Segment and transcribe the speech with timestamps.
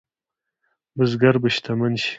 [0.95, 2.09] بزګر به شتمن شي؟